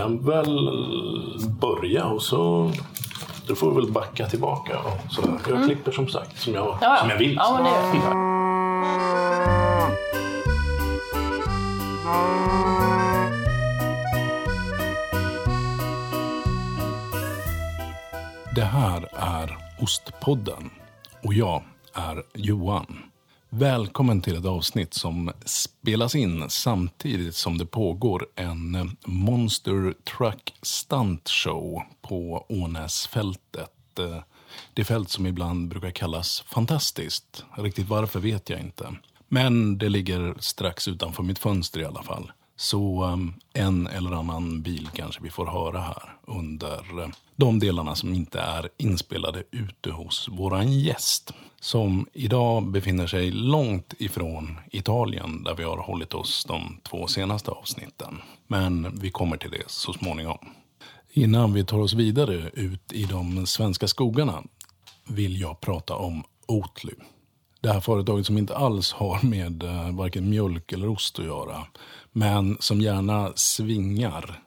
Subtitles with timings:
[0.00, 0.70] kan väl
[1.60, 2.72] börja och så
[3.46, 4.78] du får väl backa tillbaka.
[4.78, 5.38] Och sådär.
[5.46, 5.68] Jag mm.
[5.68, 6.96] klipper som sagt som jag, ja.
[7.00, 7.34] Som jag vill.
[7.34, 7.70] Ja, men det
[18.54, 20.70] Det här är Ostpodden
[21.24, 21.62] och jag
[21.94, 22.98] är Johan.
[23.52, 31.28] Välkommen till ett avsnitt som spelas in samtidigt som det pågår en Monster Truck Stunt
[31.28, 33.70] Show på Ånäsfältet.
[34.74, 37.44] Det fält som ibland brukar kallas fantastiskt.
[37.56, 38.94] Riktigt varför vet jag inte.
[39.28, 42.32] Men det ligger strax utanför mitt fönster i alla fall.
[42.60, 47.94] Så um, en eller annan bil kanske vi får höra här under uh, de delarna
[47.94, 51.32] som inte är inspelade ute hos våran gäst.
[51.60, 57.50] Som idag befinner sig långt ifrån Italien där vi har hållit oss de två senaste
[57.50, 58.18] avsnitten.
[58.46, 60.38] Men vi kommer till det så småningom.
[61.10, 64.42] Innan vi tar oss vidare ut i de svenska skogarna
[65.08, 66.94] vill jag prata om Oatly
[67.60, 71.66] det här företaget som inte alls har med eh, varken mjölk eller ost att göra.
[72.12, 74.40] Men som gärna svingar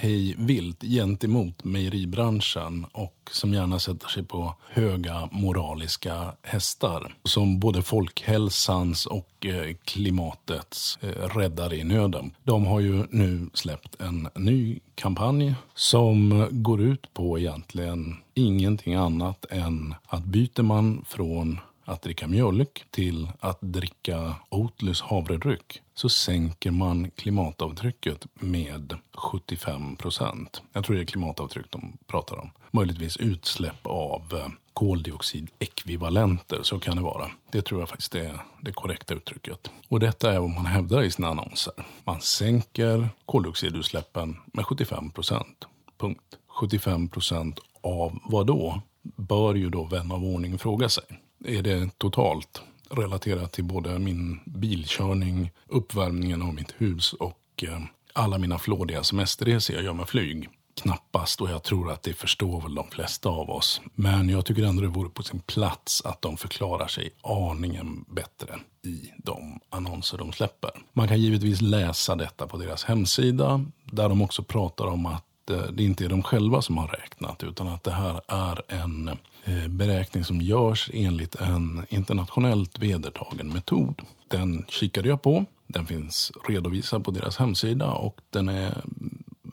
[0.00, 7.14] hej vilt gentemot mejeribranschen och som gärna sätter sig på höga moraliska hästar.
[7.24, 12.30] Som både folkhälsans och eh, klimatets eh, räddare i nöden.
[12.44, 19.44] De har ju nu släppt en ny kampanj som går ut på egentligen ingenting annat
[19.50, 26.70] än att byter man från att dricka mjölk till att dricka Oatlys havredryck så sänker
[26.70, 30.62] man klimatavtrycket med 75 procent.
[30.72, 32.50] Jag tror det är klimatavtryck de pratar om.
[32.70, 37.30] Möjligtvis utsläpp av eh, koldioxidekvivalenter, så kan det vara.
[37.50, 39.70] Det tror jag faktiskt är det korrekta uttrycket.
[39.88, 41.74] Och detta är vad man hävdar i sina annonser.
[42.04, 45.64] Man sänker koldioxidutsläppen med 75 procent.
[45.98, 46.38] Punkt.
[46.48, 48.82] 75 procent av vad då?
[49.02, 51.04] Bör ju då vän av ordning fråga sig
[51.44, 57.80] är det totalt relaterat till både min bilkörning, uppvärmningen av mitt hus och eh,
[58.12, 60.48] alla mina flådiga semesterresor jag gör med flyg.
[60.82, 63.80] Knappast, och jag tror att det förstår väl de flesta av oss.
[63.94, 68.58] Men jag tycker ändå det vore på sin plats att de förklarar sig aningen bättre
[68.84, 70.70] i de annonser de släpper.
[70.92, 75.62] Man kan givetvis läsa detta på deras hemsida, där de också pratar om att eh,
[75.62, 79.10] det inte är de själva som har räknat, utan att det här är en
[79.48, 84.02] Eh, beräkning som görs enligt en internationellt vedertagen metod.
[84.28, 85.44] Den kikade jag på.
[85.66, 88.84] Den finns redovisad på deras hemsida och den är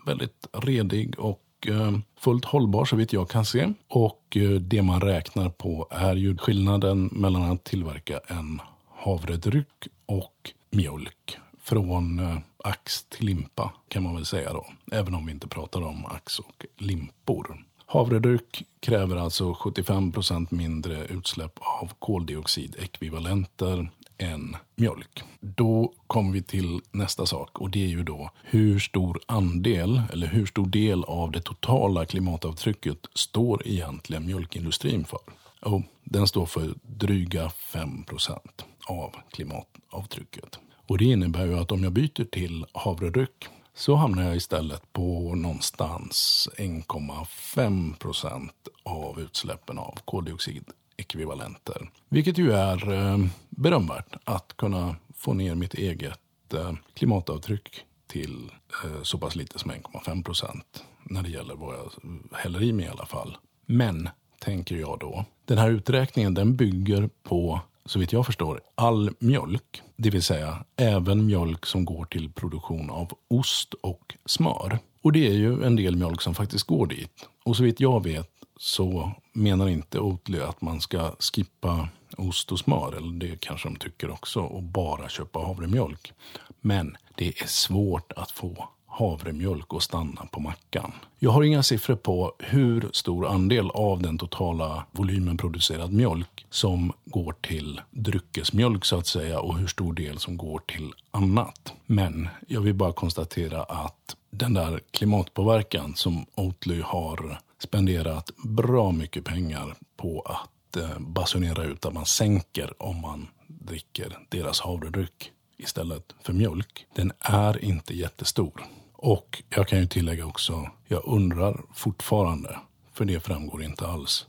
[0.05, 3.73] väldigt redig och eh, fullt hållbar så vitt jag kan se.
[3.88, 8.61] Och eh, det man räknar på är ju skillnaden mellan att tillverka en
[8.95, 12.22] havredryck och mjölk från
[12.63, 14.66] ax till limpa kan man väl säga då.
[14.91, 17.66] Även om vi inte pratar om ax och limpor.
[17.85, 25.23] Havreduk kräver alltså 75 procent mindre utsläpp av koldioxidekvivalenter än mjölk.
[25.40, 30.28] Då kommer vi till nästa sak och det är ju då hur stor andel eller
[30.28, 35.19] hur stor del av det totala klimatavtrycket står egentligen mjölkindustrin för?
[35.66, 40.59] Jo, den står för dryga 5 procent av klimatavtrycket.
[40.88, 45.36] Och det innebär ju att om jag byter till havredryck så hamnar jag istället på
[45.36, 51.90] någonstans 1,5 procent av utsläppen av koldioxidekvivalenter.
[52.09, 53.18] Vilket ju är eh,
[53.50, 58.52] berömvärt att kunna få ner mitt eget eh, klimatavtryck till
[58.84, 61.91] eh, så pass lite som 1,5 procent när det gäller vad jag
[62.38, 63.38] häller i mig i alla fall.
[63.66, 64.09] Men,
[64.40, 69.81] tänker jag då, den här uträkningen den bygger på så vitt jag förstår, all mjölk.
[69.96, 74.79] Det vill säga även mjölk som går till produktion av ost och smör.
[75.01, 77.29] Och det är ju en del mjölk som faktiskt går dit.
[77.44, 82.59] Och så vitt jag vet så menar inte Oatly att man ska skippa ost och
[82.59, 86.13] smör, eller det kanske de tycker också, och bara köpa havremjölk.
[86.62, 90.91] Men det är svårt att få havremjölk och stanna på mackan.
[91.19, 96.93] Jag har inga siffror på hur stor andel av den totala volymen producerad mjölk som
[97.05, 101.73] går till dryckesmjölk så att säga och hur stor del som går till annat.
[101.85, 109.25] Men jag vill bara konstatera att den där klimatpåverkan som Oatly har spenderat bra mycket
[109.25, 116.16] pengar på att eh, basunera ut att man sänker om man dricker deras havredryck istället
[116.23, 116.85] för mjölk.
[116.96, 118.61] Den är inte jättestor.
[118.97, 122.59] Och jag kan ju tillägga också, jag undrar fortfarande,
[122.94, 124.28] för det framgår inte alls,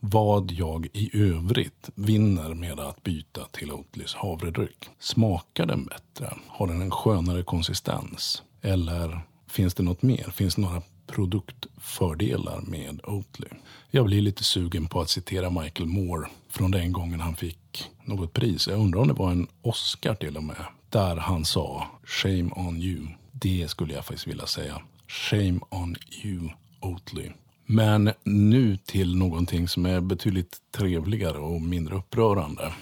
[0.00, 4.90] vad jag i övrigt vinner med att byta till Oatlys havredryck.
[4.98, 6.34] Smakar den bättre?
[6.48, 8.42] Har den en skönare konsistens?
[8.62, 9.22] Eller
[9.54, 10.30] Finns det något mer?
[10.30, 13.46] Finns det några produktfördelar med Oatly?
[13.90, 18.32] Jag blir lite sugen på att citera Michael Moore från den gången han fick något
[18.32, 18.68] pris.
[18.68, 20.64] Jag undrar om det var en Oscar till och med.
[20.90, 23.06] Där han sa Shame on you.
[23.44, 24.82] Det skulle jag faktiskt vilja säga.
[25.08, 26.48] Shame on you,
[26.80, 27.30] Oatly.
[27.66, 32.72] Men nu till någonting som är betydligt trevligare och mindre upprörande.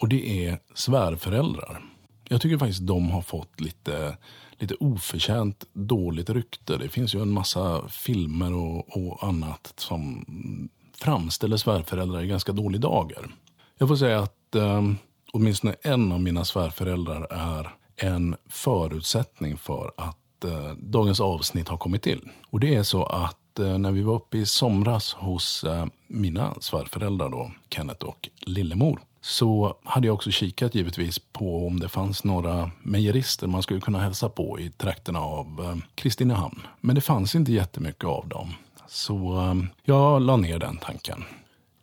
[0.00, 1.84] Och det är svärföräldrar.
[2.28, 4.16] Jag tycker faktiskt de har fått lite,
[4.52, 6.76] lite oförtjänt dåligt rykte.
[6.76, 10.24] Det finns ju en massa filmer och, och annat som
[10.94, 13.34] framställer svärföräldrar i ganska dålig dagar.
[13.78, 14.82] Jag får säga att eh,
[15.32, 22.02] åtminstone en av mina svärföräldrar är en förutsättning för att eh, dagens avsnitt har kommit
[22.02, 22.28] till.
[22.50, 26.54] Och det är så att eh, när vi var uppe i somras hos eh, mina
[26.60, 32.24] svärföräldrar då, Kenneth och Lillemor, så hade jag också kikat givetvis på om det fanns
[32.24, 36.60] några mejerister man skulle kunna hälsa på i trakterna av eh, Kristinehamn.
[36.80, 38.54] Men det fanns inte jättemycket av dem.
[38.86, 39.54] Så eh,
[39.84, 41.24] jag la ner den tanken.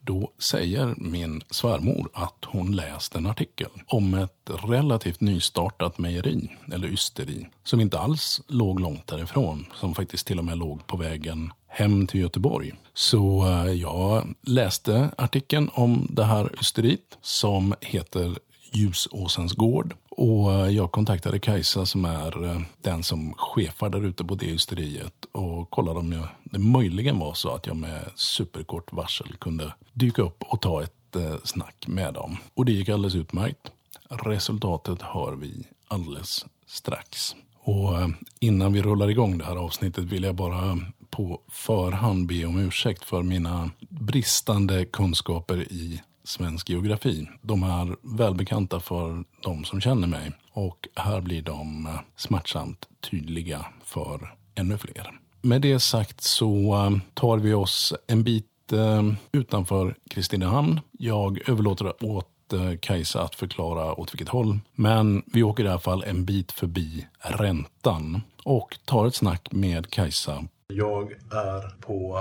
[0.08, 6.88] Då säger min svärmor att hon läst en artikel om ett relativt nystartat mejeri, eller
[6.88, 11.52] ysteri, som inte alls låg långt därifrån, som faktiskt till och med låg på vägen
[11.68, 12.74] hem till Göteborg.
[12.94, 18.38] Så eh, jag läste artikeln om det här ysteriet som heter
[18.72, 19.96] Ljusåsens gård.
[20.10, 24.46] Och eh, jag kontaktade Kajsa som är eh, den som chefar där ute på det
[24.46, 29.74] ysteriet och kollade om jag, det möjligen var så att jag med superkort varsel kunde
[29.94, 32.38] dyka upp och ta ett eh, snack med dem.
[32.54, 33.72] Och det gick alldeles utmärkt.
[34.10, 37.36] Resultatet hör vi alldeles strax.
[37.60, 37.92] Och
[38.40, 40.80] innan vi rullar igång det här avsnittet vill jag bara
[41.10, 47.28] på förhand be om ursäkt för mina bristande kunskaper i svensk geografi.
[47.42, 54.34] De är välbekanta för de som känner mig och här blir de smärtsamt tydliga för
[54.56, 55.20] ännu fler.
[55.42, 60.80] Med det sagt så eh, tar vi oss en bit eh, utanför Kristinehamn.
[60.92, 64.60] Jag överlåter åt eh, Kajsa att förklara åt vilket håll.
[64.76, 69.90] Men vi åker i alla fall en bit förbi räntan och tar ett snack med
[69.90, 70.44] Kajsa.
[70.68, 72.20] Jag är på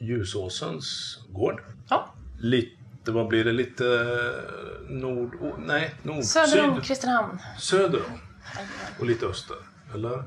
[0.00, 1.62] Ljusåsens gård.
[1.88, 2.14] Ja.
[2.38, 3.52] Lite vad blir det?
[3.52, 3.84] Lite
[4.88, 5.34] nord...
[5.40, 6.24] Oh, nej, nord...
[6.24, 7.38] Söder om Kristinehamn.
[7.58, 8.18] Söder om.
[8.98, 9.56] Och lite öster.
[9.94, 10.24] Eller?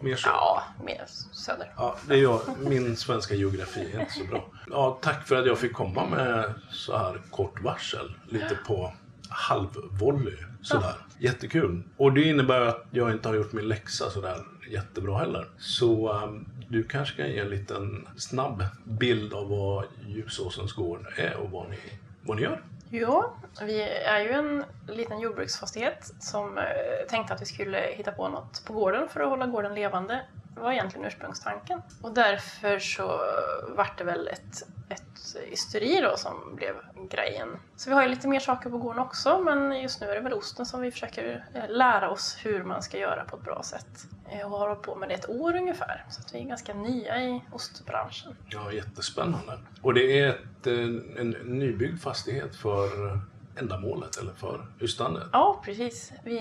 [0.00, 0.36] Mer söder?
[0.36, 1.72] Ja, mer söder.
[1.76, 2.40] Ja, det är jag.
[2.60, 4.50] Min svenska geografi är inte så bra.
[4.70, 8.14] Ja, tack för att jag fick komma med så här kort varsel.
[8.28, 8.92] Lite på
[9.28, 10.36] halvvolley.
[10.62, 10.94] Sådär.
[10.98, 11.16] Ja.
[11.18, 11.82] Jättekul.
[11.96, 15.48] Och det innebär att jag inte har gjort min läxa sådär jättebra heller.
[15.58, 21.36] Så um, du kanske kan ge en liten snabb bild av vad Ljusåsens gård är
[21.36, 21.76] och vad ni,
[22.22, 22.62] vad ni gör?
[22.90, 26.64] Ja, vi är ju en liten jordbruksfastighet som eh,
[27.08, 30.20] tänkte att vi skulle hitta på något på gården för att hålla gården levande.
[30.54, 31.82] Det var egentligen ursprungstanken.
[32.02, 33.20] Och därför så
[33.68, 36.74] vart det väl ett, ett ysteri då som blev
[37.10, 37.48] grejen.
[37.76, 40.20] Så vi har ju lite mer saker på gården också men just nu är det
[40.20, 43.62] väl osten som vi försöker eh, lära oss hur man ska göra på ett bra
[43.62, 44.06] sätt.
[44.30, 46.04] Eh, och har hållit på med det ett år ungefär.
[46.10, 48.36] Så vi är ganska nya i ostbranschen.
[48.48, 49.58] Ja, jättespännande.
[49.82, 53.18] Och det är ett, eh, en nybyggd fastighet för
[53.56, 55.28] ändamålet eller för ystandet?
[55.32, 56.12] Ja, precis.
[56.24, 56.38] Vi,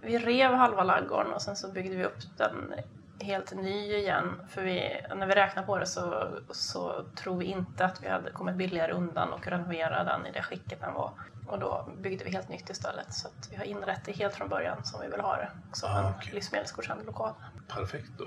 [0.00, 2.74] vi rev halva laggården och sen så byggde vi upp den
[3.20, 4.40] helt ny igen.
[4.48, 8.30] För vi, när vi räknar på det så, så tror vi inte att vi hade
[8.30, 11.10] kommit billigare undan och renovera den i det skicket den var.
[11.46, 13.14] Och då byggde vi helt nytt istället.
[13.14, 15.50] Så vi har inrett det helt från början som vi vill ha det.
[15.72, 16.34] Som ah, en okay.
[16.34, 17.32] livsmedelsgodkänd lokal.
[17.68, 18.24] Perfekt då.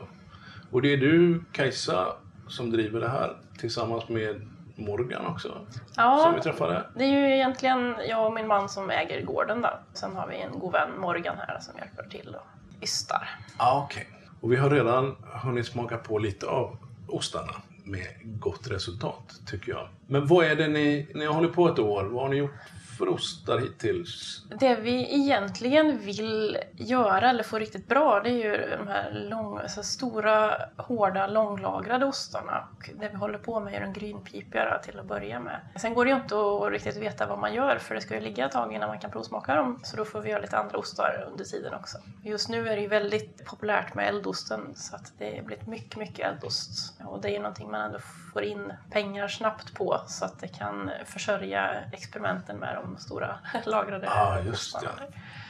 [0.72, 2.08] Och det är du, Kajsa,
[2.48, 4.42] som driver det här tillsammans med
[4.76, 5.68] Morgan också?
[5.96, 6.86] Ja, som vi träffade.
[6.96, 9.62] det är ju egentligen jag och min man som äger gården.
[9.62, 9.80] Då.
[9.94, 13.30] Sen har vi en god vän, Morgan, här som hjälper till och ystar.
[13.58, 14.04] Ah, okay.
[14.42, 16.78] Och vi har redan hunnit smaka på lite av
[17.08, 17.56] ostarna
[17.88, 19.90] med gott resultat, tycker jag.
[20.08, 22.52] Men vad är det ni, ni har hållit på ett år, vad har ni gjort
[22.98, 24.44] för ostar hittills?
[24.60, 29.58] Det vi egentligen vill göra, eller få riktigt bra, det är ju de här lång,
[29.58, 32.68] alltså stora, hårda, långlagrade ostarna.
[32.78, 35.60] Och det vi håller på med är de grynpipiga till att börja med.
[35.76, 38.22] Sen går det ju inte att riktigt veta vad man gör, för det ska ju
[38.22, 39.80] ligga ett tag innan man kan provsmaka dem.
[39.84, 41.98] Så då får vi göra lite andra ostar under tiden också.
[42.24, 45.98] Just nu är det ju väldigt populärt med eldosten, så att det har blivit mycket,
[45.98, 46.94] mycket eldost.
[47.06, 48.00] Och det är ju någonting man ändå
[48.34, 54.06] får in pengar snabbt på, så att det kan försörja experimenten med de stora lagrade
[54.06, 54.90] Ja, just det.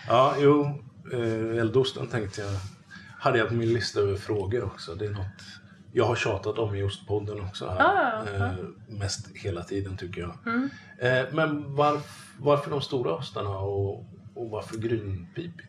[0.08, 2.52] Ja, jo, eh, eldosten tänkte jag,
[3.20, 4.96] hade jag på min lista över frågor också.
[4.96, 5.44] Det är något
[5.92, 7.70] jag har tjatat om i Ostpodden också.
[7.70, 7.80] Här.
[7.80, 8.54] Ah, eh,
[8.88, 10.38] mest hela tiden tycker jag.
[10.46, 10.70] Mm.
[10.98, 12.02] Eh, men var,
[12.40, 14.06] varför de stora ostarna och,
[14.36, 15.68] och varför grynpipigt?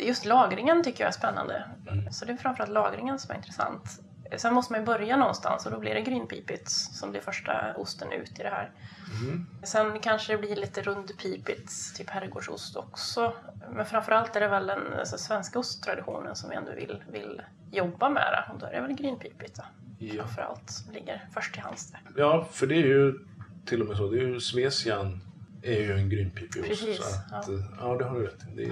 [0.00, 1.64] just lagringen tycker jag är spännande.
[1.90, 2.12] Mm.
[2.12, 4.00] Så det är framförallt lagringen som är intressant.
[4.38, 8.12] Sen måste man ju börja någonstans och då blir det grynpipigt som blir första osten
[8.12, 8.70] ut i det här.
[9.22, 9.46] Mm.
[9.62, 13.32] Sen kanske det blir lite rundpipigt, typ herrgårdsost också.
[13.72, 18.08] Men framförallt är det väl den alltså, svenska osttraditionen som vi ändå vill, vill jobba
[18.08, 18.44] med.
[18.52, 19.62] Och då är det väl grynpipigt då.
[19.98, 20.22] Ja.
[20.24, 22.00] Framförallt som ligger först till hands där.
[22.16, 23.18] ja, för det är ju
[23.66, 24.10] till och med så.
[24.10, 25.20] Det är ju Svesian
[25.62, 26.68] är ju en grynpipig ost.
[26.68, 27.54] Precis, Så att, ja.
[27.54, 28.54] eh, ja, det har du rätt i.
[28.56, 28.66] Det är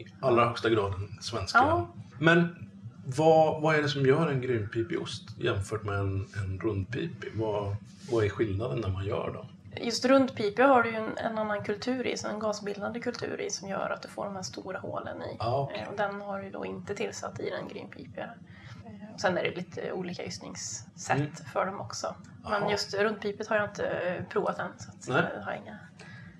[0.00, 1.58] i allra högsta grad en svenska.
[1.58, 1.88] Ja.
[2.18, 2.63] Men
[3.06, 7.32] vad, vad är det som gör en grynpipig ost jämfört med en, en rundpipig?
[7.34, 7.76] Vad,
[8.10, 9.46] vad är skillnaden när man gör dem?
[9.80, 13.50] Just rundpipiga har du ju en, en annan kultur i, så en gasbildande kultur i
[13.50, 15.36] som gör att du får de här stora hålen i.
[15.38, 15.82] Ja, okej.
[15.82, 18.30] Eh, Och den har du då inte tillsatt i den grynpipiga.
[18.86, 21.30] Eh, Sen är det lite olika ystningssätt Mm.
[21.52, 22.14] för dem också.
[22.50, 24.68] Men just rundpipet har jag inte eh, provat än,
[25.00, 25.22] så Nej.
[25.36, 25.78] jag har inga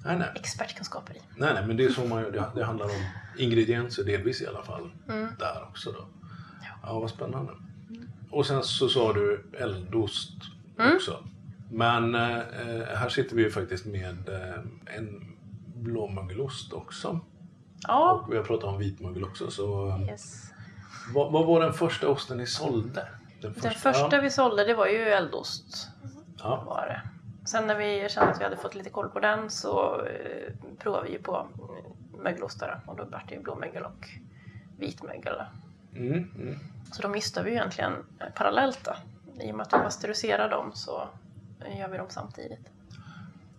[0.05, 0.29] Nej, nej.
[0.35, 1.21] expertkunskaper i.
[1.37, 2.31] Nej, nej, men det är så man gör.
[2.31, 3.05] Det, det handlar om
[3.39, 4.91] ingredienser delvis i alla fall.
[5.09, 5.29] Mm.
[5.39, 6.07] Där också då.
[6.87, 7.53] Ja, vad spännande.
[8.31, 10.33] Och sen så sa du eldost
[10.79, 10.97] Mm.
[10.97, 11.25] också.
[11.71, 12.39] Men eh,
[12.95, 15.37] här sitter vi ju faktiskt med eh, en
[15.75, 17.21] blåmögelost också.
[17.89, 19.51] Ja, Och vi har pratat om vitmögel också.
[19.51, 20.53] Så, eh, yes.
[21.15, 23.09] vad, vad var den första osten ni sålde?
[23.41, 25.89] Den Den första vi sålde det var ju eldost.
[26.39, 26.65] Ja.
[26.67, 27.03] Var det.
[27.49, 31.07] Sen när vi kände att vi hade fått lite koll på den så eh, provade
[31.07, 31.47] vi ju på
[32.23, 34.09] mögelostar och då vart det ju blåmögel och
[34.79, 35.35] vitmögel.
[35.97, 36.59] Mm, mm.
[36.93, 38.95] Så de ystar vi ju egentligen eh, parallellt då.
[39.45, 41.09] I och med att vi pasteuriserar dem så
[41.67, 42.71] eh, gör vi dem samtidigt.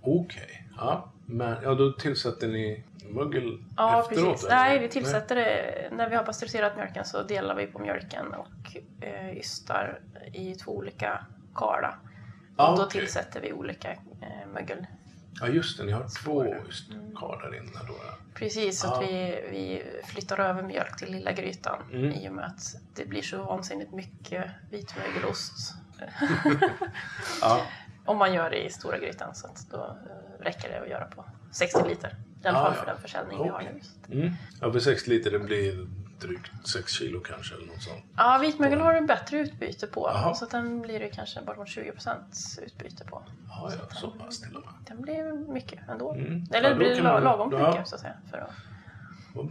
[0.02, 0.68] Okej.
[0.78, 1.10] Ja.
[1.26, 4.32] Men ja, då tillsätter ni mögel Ja, efteråt?
[4.32, 4.46] precis.
[4.46, 4.56] eller?
[4.56, 5.90] Nej, vi tillsätter det.
[5.92, 10.00] När vi har pasteuriserat mjölken så delar vi på mjölken och eh, ystar
[10.34, 11.26] i två olika
[11.56, 11.98] karlar.
[12.58, 13.02] Ja, och då okej.
[13.02, 14.86] tillsätter vi olika eh, mögel.
[15.42, 15.84] Ja, just det.
[15.84, 16.56] Ni har två
[17.16, 17.96] kvar där inne då.
[18.34, 22.12] Precis, så att vi, vi flyttar över mjölk till lilla grytan Mm.
[22.12, 25.74] i och med att det blir så vansinnigt mycket vitmögelost
[27.42, 27.62] Ja.
[28.06, 29.36] om man gör det i stora grytan.
[29.36, 32.16] Så att då eh, räcker det att göra på 60 liter.
[32.44, 32.80] I alla fall ja.
[32.80, 33.82] för den försäljning vi har nu.
[34.22, 34.34] Mm.
[34.62, 35.88] Ja, för 6 liter det blir
[36.20, 38.04] drygt 6 kilo kanske eller något sånt.
[38.18, 40.10] Ja, vitmögel har du bättre utbyte på.
[40.14, 40.34] Jaha.
[40.34, 43.22] Så att den blir det kanske bortåt 20% utbyte på.
[43.50, 44.74] Ja, ja, så pass till och med.
[44.88, 46.12] Den blir mycket ändå.
[46.12, 46.44] Mm.
[46.54, 47.70] Eller Ja, det blir man- lagom ja.
[47.72, 48.38] mycket så att säga för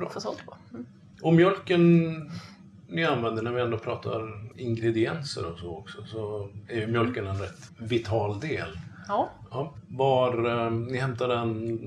[0.06, 0.56] att få sålt på.
[0.72, 0.86] Mm.
[1.22, 2.14] Och mjölken
[2.88, 4.22] ni använder när vi ändå pratar
[4.60, 8.78] ingredienser och så också så är ju mjölken en rätt vital del.
[9.08, 9.30] Ja.
[9.50, 9.74] Ja.
[9.88, 11.78] Var eh, ni hämtar den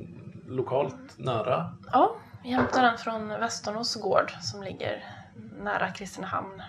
[0.48, 1.74] lokalt nära?
[1.91, 2.15] Ja,
[2.48, 5.04] vi hämtar den från Västernås gård som ligger
[5.60, 6.62] nära Kristinehamn.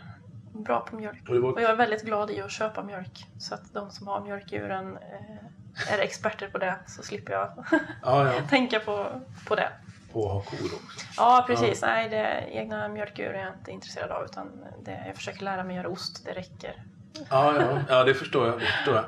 [0.52, 1.28] Bra på mjölk.
[1.28, 3.26] Och det var- Och jag är väldigt glad i att köpa mjölk.
[3.38, 6.74] Så att de som har mjölkdjuren eh, är experter på det.
[6.86, 7.52] Så slipper jag
[8.02, 8.42] Ja, ja.
[8.48, 9.68] tänka på, på det.
[10.12, 11.06] Och ha kor också.
[11.16, 11.82] Ja, precis.
[11.82, 14.24] Nej, det, egna mjölkdjur är jag inte intresserad av.
[14.24, 16.24] Utan det, jag försöker lära mig göra ost.
[16.24, 16.82] Det räcker.
[17.30, 17.78] Ja, ja.
[17.88, 19.04] ja det, förstår jag, det förstår jag.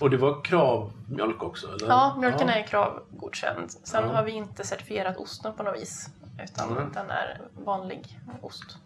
[0.00, 1.66] Och det var kravmjölk också?
[1.66, 1.88] Eller?
[1.88, 2.54] Ja, mjölken ja.
[2.54, 3.70] är kravgodkänd.
[3.84, 4.16] Sen Ja.
[4.16, 6.08] har vi inte certifierat osten på något vis.
[6.44, 6.92] Utan Mm.
[6.94, 8.76] den är vanlig ost.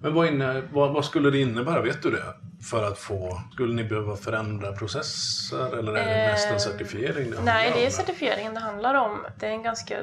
[0.00, 1.82] Men vad, inne, vad, vad skulle det innebära?
[1.82, 2.34] Vet du det?
[2.70, 3.40] För att få...
[3.52, 7.30] Skulle ni behöva förändra processer eller är det mest en Eh, certifiering?
[7.30, 9.26] det Nej, det är certifieringen det handlar om.
[9.38, 9.96] Det är en ganska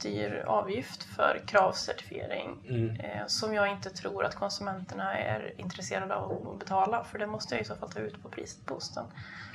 [0.00, 3.00] dyr avgift för kravcertifiering Mm.
[3.00, 7.54] eh, som jag inte tror att konsumenterna är intresserade av att betala för det måste
[7.54, 9.04] jag i så fall ta ut på priset på osten.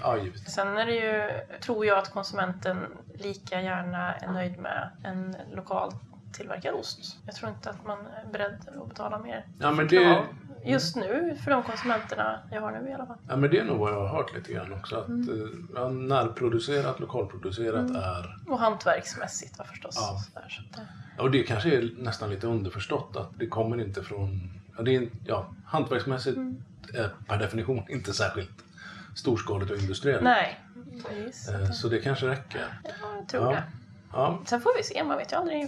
[0.01, 0.17] Ja.
[0.47, 2.85] Sen är det ju, tror jag att konsumenten
[3.15, 5.95] lika gärna är nöjd med en lokalt
[6.33, 6.99] tillverkad ost.
[7.25, 9.45] Jag tror inte att man är beredd att betala mer.
[9.59, 10.23] Ja, men det,
[10.71, 13.17] Just nu, för de konsumenterna jag har nu i alla fall.
[13.29, 14.95] ja, men det är nog vad jag har hört lite grann också.
[14.95, 15.29] Att Mm.
[15.43, 18.37] eh, ja, närproducerat, lokalproducerat är...
[18.47, 19.95] Och hantverksmässigt va, förstås.
[19.97, 20.17] Ja.
[20.33, 20.61] Sådär, så
[21.17, 21.21] det...
[21.23, 24.49] Och det kanske är nästan lite underförstått att det kommer inte från...
[24.77, 26.63] Ja, det är, ja, hantverksmässigt Mm.
[26.93, 28.49] är per definition inte särskilt
[29.15, 30.23] storskaligt och industriellt.
[30.23, 30.59] Nej,
[31.07, 31.49] precis.
[31.49, 32.79] Eh, Så det kanske räcker.
[32.83, 33.49] Ja, jag tror Ja.
[33.51, 33.63] det.
[34.13, 35.67] Ja, Sen får vi se, man vet ju aldrig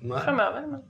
[0.00, 0.20] nej.
[0.20, 0.66] framöver.
[0.66, 0.82] Men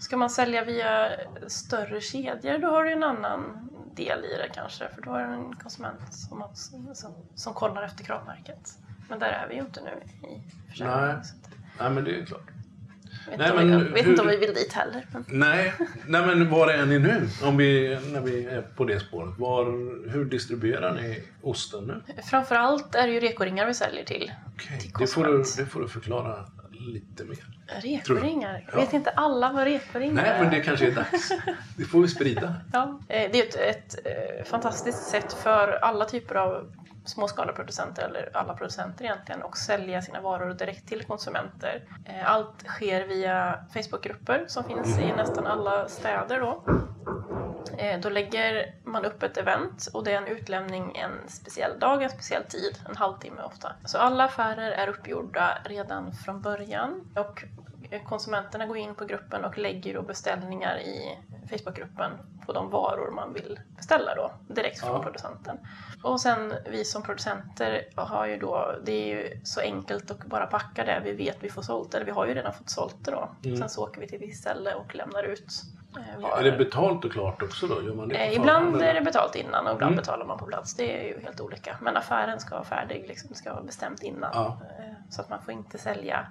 [0.00, 1.08] ska man sälja via
[1.48, 4.88] större kedjor då har du en annan del i det kanske.
[4.94, 8.78] För då är det en konsument som, har- som, som kollar efter kravmärket.
[9.08, 9.90] Men där är vi ju inte nu
[10.28, 10.40] i
[10.70, 11.06] försäljningen.
[11.08, 11.16] Nej.
[11.80, 12.40] nej, men det är klart.
[13.30, 15.06] Jag vet, Nej, men vi, vet hur- inte om vi vill dit heller.
[15.12, 15.74] Men Nej,
[16.06, 17.28] nej men var är ni nu?
[17.44, 19.38] Om vi, när vi är på det spåret.
[19.38, 19.64] Var,
[20.10, 22.22] hur distribuerar ni osten nu?
[22.22, 24.32] framförallt är det ju rekoringar vi säljer till.
[24.54, 26.44] Okej, Till det, får du, det får du förklara
[26.80, 27.38] lite mer.
[27.66, 28.66] Rekoringar?
[28.72, 28.76] Ja.
[28.80, 30.42] Vet inte alla vad rekoringar Nej, är?
[30.42, 31.32] men det kanske är dags.
[31.76, 32.54] Det får vi sprida.
[32.72, 36.72] Ja, eh, det är ett, ett eh, fantastiskt sätt för alla typer av
[37.04, 41.82] småskaleproducenter eller alla producenter egentligen och sälja sina varor direkt till konsumenter.
[42.04, 46.64] Eh, allt sker via Facebookgrupper som finns i nästan alla städer då.
[48.02, 52.10] Då lägger man upp ett event och det är en utlämning en speciell dag, en
[52.10, 53.72] speciell tid, en halvtimme ofta.
[53.84, 57.44] Så alla affärer är uppgjorda redan från början och
[58.08, 61.18] konsumenterna går in på gruppen och lägger då beställningar i
[61.50, 62.10] Facebookgruppen
[62.46, 65.02] på de varor man vill beställa då, direkt från Ja.
[65.02, 65.58] producenten.
[66.02, 70.46] Och sen vi som producenter har ju då, det är ju så enkelt att bara
[70.46, 73.10] packa det vi vet vi får sålt, eller vi har ju redan fått sålt det
[73.10, 73.28] då.
[73.44, 73.56] Mm.
[73.56, 75.46] Sen så åker vi till visst ställe och lämnar ut
[75.96, 76.38] eh, varor.
[76.38, 77.82] Är det betalt och klart också då?
[77.82, 78.86] Gör man det Eh, ibland eller?
[78.86, 79.96] är det betalt innan och ibland Mm.
[80.02, 80.74] betalar man på plats.
[80.74, 81.76] Det är ju helt olika.
[81.80, 84.30] Men affären ska vara färdig, liksom, ska vara bestämt innan.
[84.34, 84.60] Ja.
[84.78, 86.26] Eh, Så att man får inte sälja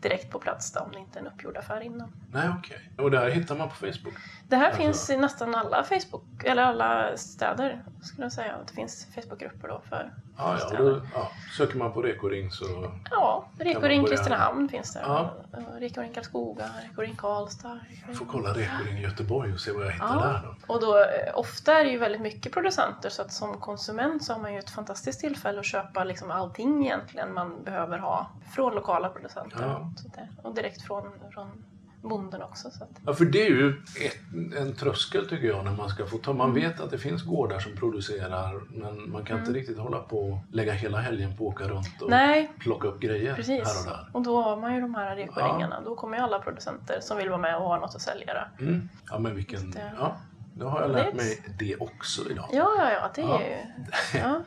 [0.00, 2.12] direkt på plats då, om det inte är en uppgjord affär innan.
[2.32, 2.78] Nej, okej.
[2.98, 4.14] Och det här hittar man på Facebook?
[4.52, 8.54] Det här Alltså- finns i nästan alla Facebook, eller alla städer skulle jag säga.
[8.66, 10.84] Det finns Facebookgrupper då för Ja, ja, städer.
[10.90, 11.28] då, ja.
[11.56, 12.64] Söker man på Rekoring så...
[13.10, 15.00] Ja, Reko-Ring Kristinehamn finns det.
[15.06, 15.30] Ja.
[15.78, 17.80] Reko-Ring Karlskoga, Reko-Ring Karlstad.
[18.06, 20.22] Jag får kolla Rekoring Göteborg och se vad jag hittar Ja.
[20.22, 20.74] där då.
[20.74, 21.04] Och då, eh,
[21.38, 24.58] ofta är det ju väldigt mycket producenter så att som konsument så har man ju
[24.58, 29.86] ett fantastiskt tillfälle att köpa liksom allting egentligen man behöver ha från lokala producenter.
[30.14, 31.64] Det, och direkt från, från
[32.02, 32.70] bonden också.
[32.70, 33.68] Så att, Ja, för det är ju
[34.06, 36.32] ett, en tröskel tycker jag när man ska få ta.
[36.32, 36.62] Man Mm.
[36.62, 40.38] vet att det finns gårdar som producerar men man kan inte riktigt hålla på och
[40.52, 43.66] lägga hela helgen på att åka runt och Nej, plocka upp grejer precis.
[43.66, 44.08] här och där.
[44.12, 45.80] Och då har man ju de här rekoringarna.
[45.84, 48.48] Då kommer ju alla producenter som vill vara med och ha något att sälja.
[48.60, 48.88] Mm.
[49.10, 49.70] Ja, men vilken...
[49.70, 50.16] det- Ja,
[50.54, 52.48] då har jag lärt mig det också idag.
[52.52, 53.40] Ja, ja, ja, det är Ja.
[53.40, 54.18] ju...
[54.18, 54.40] Ja.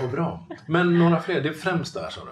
[0.00, 0.46] Vad bra.
[0.66, 2.30] Men några fler, det är främst där sa du?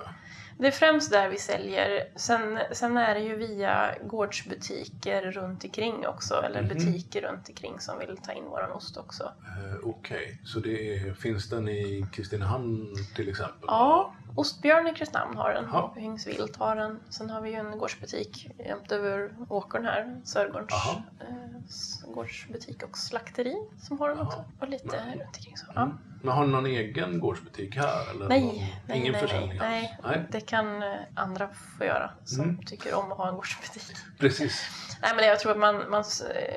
[0.61, 2.05] Det är främst där vi säljer.
[2.17, 6.69] Sen, sen är det ju via gårdsbutiker runt omkring också, eller Mhm.
[6.69, 9.23] butiker runt omkring som vill ta in våran ost också.
[9.25, 13.65] Eh, Okej, så det är, finns den i Kristinehamn till exempel?
[13.67, 15.93] Ja, Ostbjörn i Kristinehamn har den, Ja.
[15.97, 17.01] Hyngsvilt har den.
[17.11, 20.73] Sen har vi ju en gårdsbutik jämt över åkern här, Sörgårdens
[21.21, 24.27] eh, gårdsbutik och slakteri som har den Jaha.
[24.27, 24.45] också.
[24.61, 25.67] Och lite runt omkring så.
[25.75, 25.93] Ja.
[26.23, 28.11] Men har ni någon egen gårdsbutik här?
[28.11, 28.57] Eller Nej, någon,
[28.89, 30.17] nej, ingen nej, försäljning nej, alls?
[30.17, 30.27] nej.
[30.31, 32.63] Det kan eh, andra få göra som Mm.
[32.63, 33.97] tycker om att ha en gårdsbutik.
[34.19, 34.69] Precis.
[35.03, 36.05] Nej, men jag tror att man, man,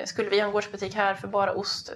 [0.04, 1.92] skulle vi ha en gårdsbutik här för bara ost,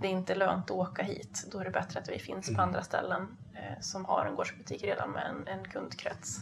[0.00, 1.44] det är inte lönt att åka hit.
[1.52, 2.64] Då är det bättre att vi finns på Mm.
[2.64, 6.38] andra ställen eh, som har en gårdsbutik redan med en, en kundkrets.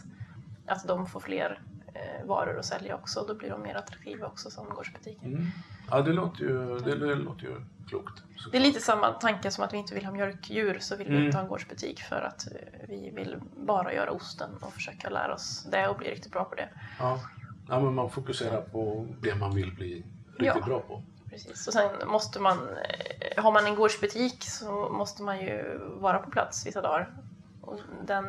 [0.67, 1.76] Att de får fler eh,
[2.25, 5.25] varor att sälja också, då blir de mer attraktiva också som gårdsbutiker.
[5.25, 5.45] Mm.
[5.91, 7.55] Ja, det låter ju, det, det låter ju
[7.89, 8.17] klokt.
[8.35, 8.51] såklart.
[8.51, 11.13] Det är lite samma tanke som att vi inte vill ha mjölkdjur så vill vi
[11.13, 11.25] Mm.
[11.25, 12.51] inte ha en gårdsbutik för att eh,
[12.87, 16.55] vi vill bara göra osten och försöka lära oss det och bli riktigt bra på
[16.55, 16.69] det.
[16.99, 17.19] Ja.
[17.69, 19.93] ja, men man fokuserar på det man vill bli
[20.37, 20.65] riktigt Ja.
[20.65, 21.03] bra på.
[21.29, 21.67] Precis.
[21.67, 26.31] Och sen måste man, eh, har man en gårdsbutik så måste man ju vara på
[26.31, 27.09] plats vissa dagar.
[27.67, 28.25] Och den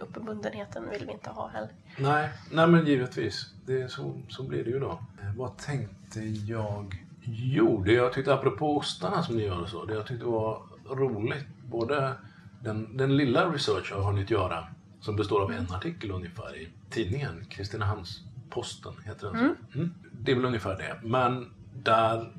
[0.00, 1.70] uppbundenheten vill vi inte ha heller.
[1.98, 3.50] Nej, nej men givetvis.
[3.66, 4.90] Det är så, så blir det ju då.
[4.90, 7.06] Eh, vad tänkte jag?
[7.22, 9.84] Jo, det jag tyckte apropå ostarna som ni gör och så.
[9.84, 11.46] Det jag tyckte var roligt.
[11.64, 12.12] Både
[12.60, 14.66] den, den lilla research jag har hunnit göra
[15.00, 17.46] som består av en artikel ungefär i tidningen.
[17.50, 19.78] Kristinehamns-Posten heter den så.
[19.78, 19.94] Mm.
[20.12, 21.08] Det är väl ungefär det.
[21.08, 22.32] Men där,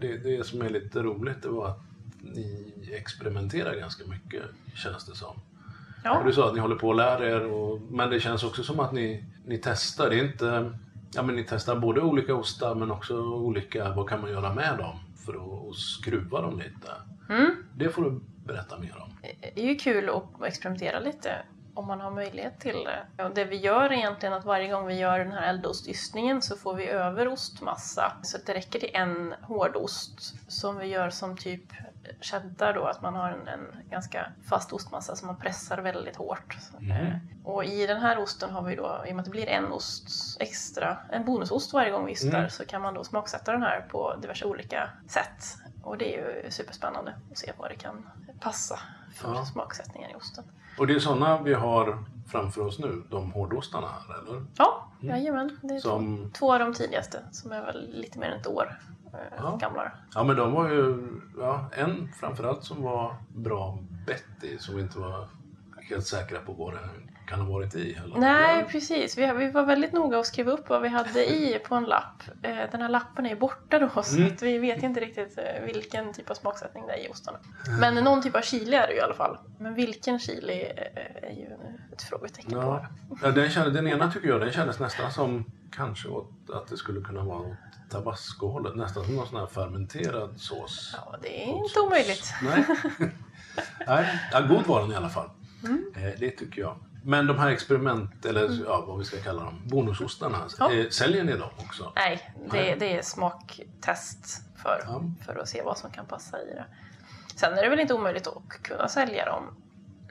[0.00, 1.80] det, det som är lite roligt det var att
[2.20, 4.42] ni experimenterar ganska mycket
[4.74, 5.40] känns det som.
[6.04, 8.44] Och Ja, du sa att ni håller på och lär er, och, men det känns
[8.44, 10.10] också som att ni, ni testar.
[10.10, 10.72] Det är inte,
[11.14, 14.78] ja, men ni testar både olika ostar men också olika, vad kan man göra med
[14.78, 16.92] dem för att, att skruva dem lite.
[17.28, 17.50] mm.
[17.74, 19.10] Det får du berätta mer om.
[19.54, 21.30] det är ju kul att experimentera lite
[21.74, 22.84] om man har möjlighet till
[23.16, 23.24] det.
[23.24, 26.56] Och det vi gör är egentligen att varje gång vi gör den här eldostystningen så
[26.56, 28.12] får vi över ostmassa.
[28.22, 31.62] Så att det räcker till en hårdost som vi gör som typ
[32.20, 36.56] cheddar då, att man har en, en ganska fast ostmassa som man pressar väldigt hårt.
[36.90, 39.46] Eh, Och i den här osten har vi då, i och med att det blir
[39.48, 40.08] en ost
[40.40, 42.50] extra, en bonusost varje gång vi ystar, Mm.
[42.50, 45.44] så kan man då smaksätta den här på diverse olika sätt.
[45.82, 48.78] Och det är ju superspännande att se vad det kan passa
[49.14, 49.44] för Ja.
[49.44, 50.44] smaksättningar i osten.
[50.80, 54.44] Och det är sådana vi har framför oss nu, de hårdostarna här, eller?
[54.58, 55.16] Ja, Mm.
[55.16, 55.58] jajamän.
[55.62, 58.78] Det är Som- två, av de tidigaste som är väl lite mer än ett år
[59.12, 59.56] eh, Ja.
[59.60, 59.92] gamla.
[60.14, 64.98] Ja, men de var ju, ja, en framförallt som var bra bett i, som inte
[64.98, 65.28] var
[65.90, 66.78] helt säkra på vad det
[67.26, 67.94] kan ha varit i.
[68.04, 68.16] Eller?
[68.16, 69.18] Nej, precis.
[69.18, 72.22] Vi, vi var väldigt noga att skriva upp vad vi hade i på en lapp.
[72.42, 74.36] Eh, Den här lappen är borta då, så Mm.
[74.40, 77.38] vi vet inte riktigt eh, vilken typ av smaksättning det är i ostarna.
[77.80, 79.38] Men någon typ av chili är det ju i alla fall.
[79.58, 81.46] Men vilken chili eh, är ju
[81.92, 82.86] ett frågetecken Ja.
[83.08, 83.16] på.
[83.22, 86.76] Ja, den, kände, den ena tycker jag den kändes nästan som kanske åt, att det
[86.76, 87.56] skulle kunna vara åt
[87.90, 88.76] tabasco-hållet.
[88.76, 90.94] Nästan som någon sån här fermenterad sås.
[90.96, 92.32] Ja, det är inte omöjligt.
[92.42, 92.64] Nej.
[93.86, 95.30] Nej, ja, god var den i alla fall.
[95.96, 96.76] Eh, det tycker jag.
[97.04, 100.38] Men de här experiment, eller ja, vad vi ska kalla dem, bonusostarna.
[100.58, 100.72] Ja.
[100.72, 101.92] Eh, säljer ni dem också?
[101.96, 105.02] Nej, det, det är smaktest för, Ja.
[105.26, 106.64] för att se vad som kan passa i det.
[107.36, 109.44] Sen är det väl inte omöjligt att kunna sälja dem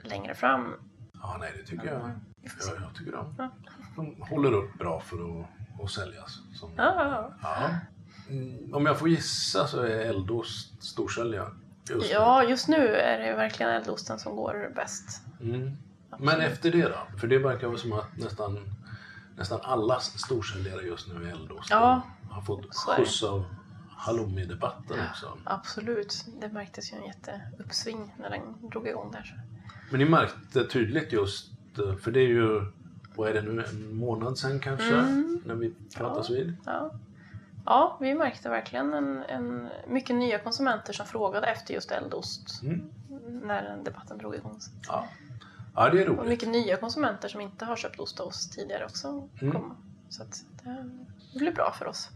[0.02, 0.74] längre fram.
[1.12, 2.00] Ja, nej, det tycker jag.
[2.42, 3.50] Ja, jag tycker de, Ja.
[3.96, 5.46] de håller upp bra för att,
[5.84, 6.38] att säljas.
[6.54, 6.70] Som.
[6.76, 7.30] Ja.
[8.30, 11.50] Mm, om jag får gissa så är eldost storsäljare.
[11.90, 15.22] Just ja, just nu är det verkligen eldosten som går bäst.
[15.40, 15.76] Mm.
[16.18, 17.18] Men efter det då?
[17.20, 18.58] För det verkar vara som att nästan,
[19.36, 21.70] nästan alla storsäljare just nu är eldost.
[21.70, 23.44] Ja, har fått skjuts av
[23.96, 25.38] halloumi-debatten också.
[25.44, 29.34] Absolut, det märktes ju en jätteuppsving när den drog igång där.
[29.90, 31.50] Men ni märkte tydligt just,
[32.00, 32.64] för det är ju,
[33.14, 34.94] vad är det nu, en månad sedan kanske?
[34.94, 35.42] Mm.
[35.44, 36.56] När vi pratas vid.
[36.66, 36.90] Ja.
[37.66, 42.90] Ja, vi märkte verkligen en, en, mycket nya konsumenter som frågade efter just eldost Mm.
[43.46, 44.58] när den debatten drog igång.
[44.88, 45.04] Ja.
[45.74, 46.28] ja, det är Och roligt.
[46.28, 49.52] mycket nya konsumenter som inte har köpt ost av oss tidigare också Mm.
[49.54, 49.76] kom.
[50.08, 50.24] Så
[51.32, 52.08] det blir bra för oss.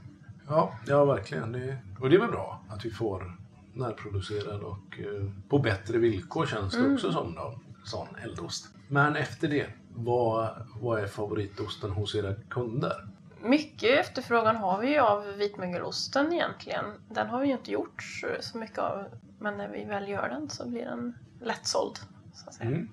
[0.48, 1.52] Ja, ja verkligen.
[1.52, 3.36] Det, och det är väl bra att vi får
[3.72, 6.94] närproducerad och eh, på bättre villkor känns det Mm.
[6.94, 8.68] också som då, sån eldost.
[8.88, 10.48] Men efter det, vad,
[10.80, 13.08] vad är favoritosten hos era kunder?
[13.44, 16.84] Mycket efterfrågan har vi ju av vitmögelosten egentligen.
[17.08, 19.04] Den har vi ju inte gjort så- mycket av.
[19.38, 21.98] Men när vi väl gör den så blir den lättsåld.
[22.34, 22.68] Så att säga.
[22.70, 22.88] Mm.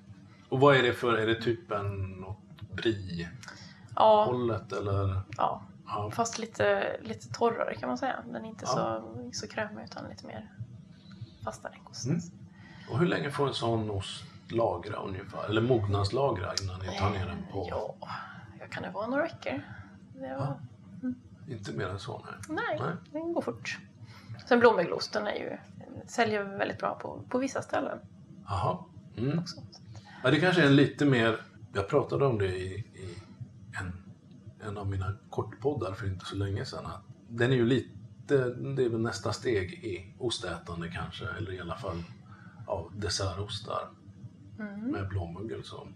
[0.49, 2.25] Och vad är det för, är det typ en
[2.71, 5.21] brie-hållet Ja, eller?
[5.37, 6.11] ja, Ja.
[6.13, 8.15] fast lite, lite torrare kan man säga.
[8.25, 8.71] Den är inte Ja.
[8.71, 10.51] så, så krämig utan lite mer
[11.43, 12.31] fastare konsistens.
[12.91, 15.49] Och hur länge får en sån ost lagra ungefär?
[15.49, 17.67] Eller mognadslagra innan ni tar ner den på?
[17.69, 17.95] Ja,
[18.59, 19.61] jag kan det vara några veckor.
[20.21, 20.59] Det var,
[21.47, 22.25] Inte mer än så?
[22.25, 22.55] Nej.
[22.67, 22.95] Nej, Nej.
[23.11, 23.79] den går fort.
[24.47, 25.57] Sen blåmögelosten är ju,
[26.07, 27.97] säljer väldigt bra på, på vissa ställen
[28.47, 28.77] Jaha.
[29.17, 29.39] Mm.
[29.39, 29.61] också.
[30.23, 31.41] Ja, det kanske är en lite mer...
[31.73, 33.17] Jag pratade om det i, i
[33.79, 33.93] en,
[34.67, 36.85] en av mina kortpoddar för inte så länge sedan.
[36.85, 37.93] Att den är ju lite...
[38.75, 42.03] Det är väl nästa steg i ostätande kanske, eller i alla fall
[42.67, 43.89] av dessertostar
[44.59, 44.79] Mm.
[44.81, 45.63] med blåmögel.
[45.63, 45.87] Så.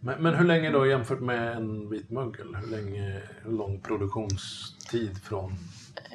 [0.00, 2.54] Men, men hur länge då jämfört med en vitmögel?
[2.56, 5.54] Hur, länge, hur lång produktionstid från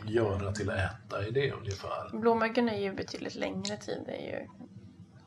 [0.06, 2.18] göra till äta är det ungefär?
[2.20, 4.04] Blåmögeln är ju betydligt längre tid.
[4.06, 4.48] Det är ju,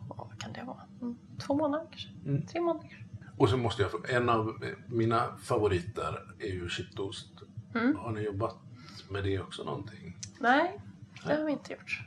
[0.08, 0.80] vad kan det vara?
[1.00, 1.16] Mm,
[1.46, 2.08] Två månader kanske?
[2.26, 2.46] Mm.
[2.46, 3.06] Tre månader?
[3.36, 7.28] Och så måste jag en av mina favoriter är ju kittost.
[7.74, 7.96] Mm.
[7.96, 8.56] Har ni jobbat
[9.08, 10.16] med det också någonting?
[10.40, 10.80] Nej,
[11.26, 12.00] det har vi inte gjort.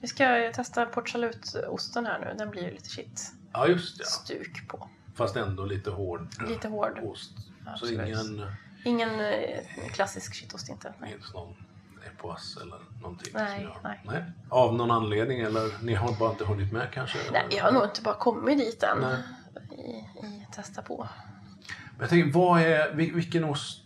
[0.00, 1.14] Vi ska testa Port
[2.06, 2.34] här nu.
[2.38, 4.04] Den blir ju lite shit Ja, just ja.
[4.04, 4.88] stuk på.
[5.14, 6.98] Fast ändå lite hård Lite hård.
[7.02, 7.30] ost.
[7.36, 8.00] Så Absolut.
[8.08, 8.46] ingen
[8.84, 9.58] Ingen eh,
[9.92, 10.94] klassisk shitost inte.
[10.98, 11.12] Nej.
[11.12, 11.54] finns någon
[12.06, 13.32] epoas eller någonting?
[13.34, 14.24] Nej, som jag- nej.
[14.48, 17.18] Av någon anledning eller ni har bara inte hunnit med kanske?
[17.32, 18.98] Nej, jag har nog inte bara kommit dit än.
[18.98, 19.22] Nej.
[19.78, 21.08] I, I testa på.
[21.90, 23.82] Men jag tänker, vad är, vil- vilken ost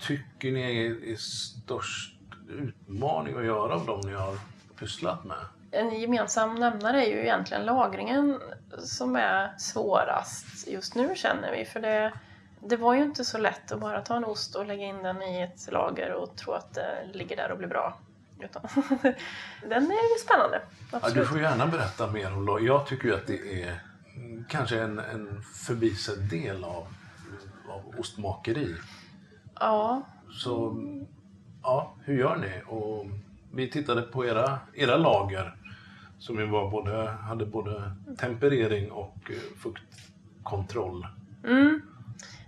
[0.00, 2.14] tycker ni är, är störst
[2.48, 4.38] utmaning att göra av dem ni har
[4.78, 5.36] pysslat med?
[5.70, 8.40] En gemensam nämnare är ju egentligen lagringen
[8.78, 11.64] som är svårast just nu känner vi.
[11.64, 12.12] För det,
[12.60, 15.22] det var ju inte så lätt att bara ta en ost och lägga in den
[15.22, 17.98] i ett lager och tro att det ligger där och blir bra.
[18.40, 18.62] Utan
[19.62, 20.60] den är ju spännande.
[20.92, 22.62] Ja, du får gärna berätta mer om lag.
[22.62, 23.80] Jag tycker ju att det är
[24.48, 26.86] kanske en, en förbisedd del av,
[27.68, 28.74] av ostmakeri.
[29.60, 30.82] Ja, Så
[31.62, 32.62] ja, hur gör ni?
[32.66, 33.06] Och
[33.52, 35.56] vi tittade på era, era lager
[36.18, 41.06] som ju var både, hade både temperering och eh, fuktkontroll.
[41.44, 41.82] Mm.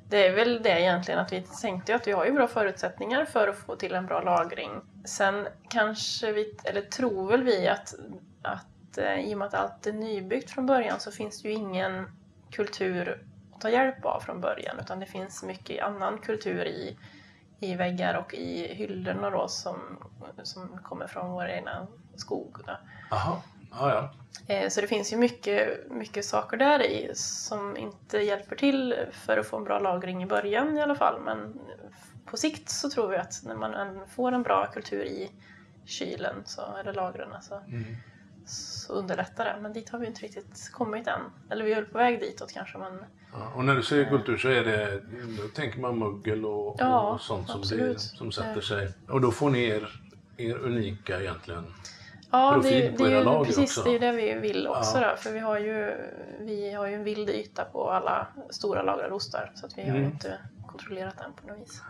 [0.08, 3.48] Det är väl det egentligen att vi tänkte att vi har ju bra förutsättningar för
[3.48, 4.70] att få till en bra lagring.
[5.04, 7.94] Sen kanske vi, eller tror väl vi att,
[8.42, 11.54] att eh, i och med att allt är nybyggt från början så finns det ju
[11.54, 12.06] ingen
[12.50, 16.96] kultur att ta hjälp av från början utan det finns mycket annan kultur i,
[17.60, 19.78] i väggar och i hyllorna då som,
[20.42, 22.56] som kommer från vår egna skog.
[22.66, 22.72] Då.
[23.70, 24.54] Jaha, ja.
[24.54, 29.36] Eh, Så det finns ju mycket, mycket saker där i som inte hjälper till för
[29.38, 31.20] att få en bra lagring i början i alla fall.
[31.24, 31.60] Men
[32.26, 35.30] på sikt så tror vi att när man får en bra kultur i
[35.84, 37.84] kylen, så, eller lagren, så, Mm.
[38.46, 39.56] så underlättar det.
[39.62, 41.20] Men dit har vi inte riktigt kommit än.
[41.50, 44.48] Eller vi är på väg ditåt kanske, men Ja, och när du säger kultur så
[44.48, 45.00] är det,
[45.42, 48.62] då tänker man mögel och, Ja, och sånt som, det, som sätter Ja.
[48.62, 48.88] sig.
[49.08, 50.00] Och då får ni er,
[50.36, 51.64] er unika egentligen.
[52.32, 53.82] Ja, det, Profil är- på det era lager precis också.
[53.82, 54.98] det, är ju det vi vill också.
[54.98, 55.10] Ja.
[55.10, 55.94] Då, för vi har, ju,
[56.40, 59.52] vi har ju en vild yta på alla stora lagrade ostar.
[59.54, 60.10] Så att vi har ju Mm.
[60.10, 61.82] inte kontrollerat den på något vis.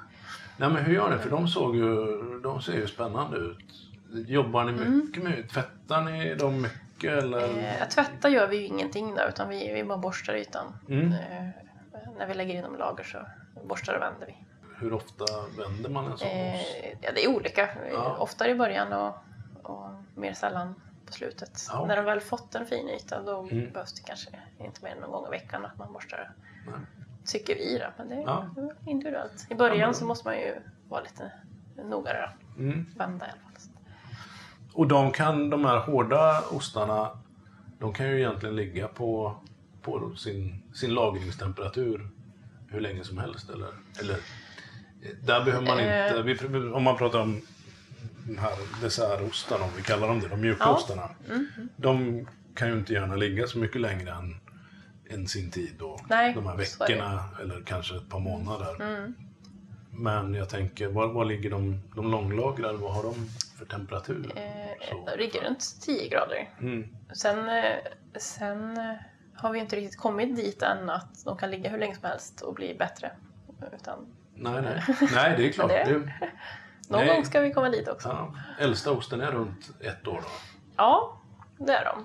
[0.57, 1.19] Nej men hur gör ni?
[1.19, 1.95] För de såg ju,
[2.43, 3.59] de ser ju spännande ut.
[4.29, 4.97] Jobbar ni Mm.
[4.99, 7.43] mycket med, tvättar ni dem mycket eller?
[7.81, 10.75] Eh, tvätta gör vi ju ingenting då, utan vi, vi bara borstar ytan.
[10.89, 11.07] Mm.
[11.13, 11.49] Eh,
[12.19, 13.19] när vi lägger in dem i lager så
[13.65, 14.37] borstar och vänder vi.
[14.81, 15.25] Hur ofta
[15.59, 16.61] vänder man en sån Eh,
[17.01, 17.69] ja, det är olika.
[17.93, 18.17] Ja.
[18.19, 19.15] Oftare i början och,
[19.69, 20.75] och mer sällan
[21.07, 21.67] på slutet.
[21.69, 21.85] Ja.
[21.87, 23.73] När de väl fått en fin yta då Mm.
[23.73, 26.33] behövs det kanske inte mer än någon gång i veckan att man borstar.
[26.67, 26.75] Nej.
[27.27, 28.47] Tycker vi då, men det är Ja.
[28.87, 29.47] individuellt.
[29.51, 30.55] I början Ja, men- så måste man ju
[30.89, 31.33] vara lite
[31.85, 32.31] noggrannare.
[32.59, 32.87] Mm.
[32.97, 33.51] Vända i alla fall.
[34.73, 37.19] Och de kan, de här hårda ostarna,
[37.79, 39.37] de kan ju egentligen ligga på,
[39.83, 42.11] på sin, sin lagringstemperatur
[42.69, 43.69] hur länge som helst eller?
[44.01, 46.07] eller eh, där behöver man Eh.
[46.31, 47.41] inte, vi, om man pratar om
[48.27, 48.53] de här
[48.83, 50.75] dessertostarna, om vi kallar dem det, de mjuka Ja.
[50.77, 51.11] ostarna.
[51.77, 54.41] De kan ju inte gärna ligga så mycket längre än,
[55.11, 56.01] än sin tid då.
[56.09, 58.83] Nej, de här veckorna eller kanske ett par månader.
[58.83, 59.15] Mm.
[59.93, 62.79] Men jag tänker, var, var ligger de, de långlagrade?
[62.79, 63.15] Vad har de
[63.59, 64.33] för temperatur?
[64.37, 66.49] Eh, de ligger runt 10 grader.
[66.61, 66.89] Mm.
[67.15, 67.75] Sen, eh,
[68.19, 68.95] sen eh,
[69.35, 72.41] har vi inte riktigt kommit dit än att de kan ligga hur länge som helst
[72.41, 73.11] och bli bättre.
[73.75, 74.83] Utan Nej, nej.
[75.15, 75.69] nej, det är klart.
[75.87, 76.13] Det-
[76.91, 77.15] Någon nej.
[77.17, 78.09] gång ska vi komma dit också.
[78.09, 80.29] Ja, äldsta osten är runt ett år då.
[80.77, 81.21] Ja,
[81.59, 82.05] det är de.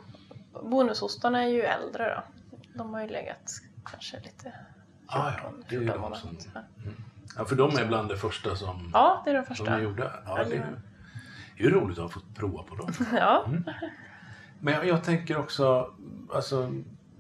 [0.70, 2.24] Bonusostarna är ju äldre då.
[2.74, 3.52] De har ju legat
[3.86, 4.54] kanske lite
[5.08, 6.62] Ah, 14, ja, det är 14 de som- Ja.
[7.38, 9.82] Ja, för de är bland det första som, Ja, det är de som första.
[9.82, 10.82] Ja, det är, Jajamän.
[11.58, 12.92] det är ju roligt att ha fått prova på dem.
[13.14, 13.64] Ja, Mm.
[14.60, 15.94] Men jag, jag tänker också,
[16.34, 16.72] alltså,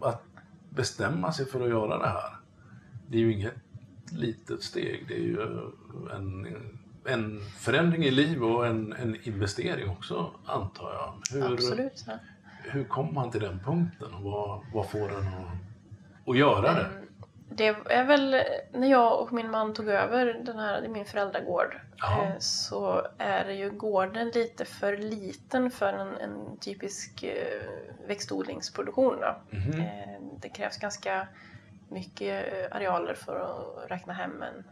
[0.02, 0.24] att
[0.70, 2.36] bestämma sig för att göra det här.
[3.08, 3.54] Det är ju inget
[4.12, 5.06] litet steg.
[5.08, 5.42] Det är ju
[6.16, 6.46] en,
[7.08, 11.38] en förändring i liv och en, en investering också, antar jag.
[11.40, 12.04] Hur, absolut.
[12.08, 12.14] Ja.
[12.64, 16.88] hur kommer man till den punkten och vad, vad får en att, att göra det?
[17.50, 18.36] Det är väl
[18.74, 22.24] när jag och min man tog över den här, min föräldragård, Ja.
[22.24, 27.68] eh, så är ju gården lite för liten för en, en typisk eh,
[28.08, 29.24] växtodlingsproduktion.
[29.24, 31.28] Eh, Det krävs ganska
[31.90, 34.64] mycket arealer för att räkna hem en,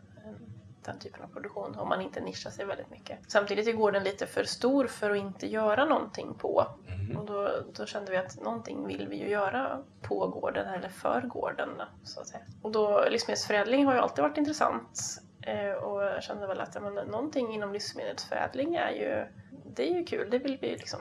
[0.85, 3.19] den typen av produktion om man inte nischar sig väldigt mycket.
[3.27, 6.67] Samtidigt är gården lite för stor för att inte göra någonting på.
[6.87, 7.17] Mhm.
[7.17, 11.21] Och då, då kände vi att någonting vill vi ju göra på gården eller för
[11.21, 11.69] gården.
[12.03, 12.43] Så att säga.
[12.61, 15.21] Och då, livsmedelsförädling har ju alltid varit intressant.
[15.41, 19.25] Eh, och jag kände väl att men, någonting inom livsmedelsförädling är ju,
[19.75, 20.29] det är ju kul.
[20.29, 20.99] Det vill vi liksom